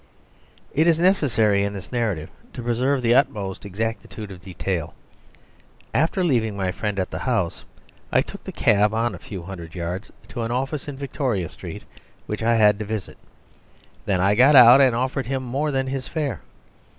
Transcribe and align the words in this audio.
It 0.73 0.87
is 0.87 0.97
necessary 0.97 1.61
in 1.63 1.73
this 1.73 1.91
narrative 1.91 2.31
to 2.53 2.63
preserve 2.63 3.03
the 3.03 3.13
utmost 3.13 3.67
exactitude 3.67 4.31
of 4.31 4.41
detail. 4.41 4.95
After 5.93 6.23
leaving 6.23 6.57
my 6.57 6.71
friend 6.71 6.97
at 6.97 7.11
the 7.11 7.19
House 7.19 7.65
I 8.11 8.23
took 8.23 8.43
the 8.43 8.51
cab 8.51 8.95
on 8.95 9.13
a 9.13 9.19
few 9.19 9.43
hundred 9.43 9.75
yards 9.75 10.11
to 10.29 10.41
an 10.41 10.49
office 10.49 10.87
in 10.87 10.95
Victoria 10.97 11.49
street 11.49 11.83
which 12.25 12.41
I 12.41 12.55
had 12.55 12.79
to 12.79 12.85
visit. 12.85 13.19
I 14.07 14.17
then 14.17 14.37
got 14.37 14.55
out 14.55 14.81
and 14.81 14.95
offered 14.95 15.27
him 15.27 15.43
more 15.43 15.69
than 15.69 15.85
his 15.85 16.07
fare. 16.07 16.41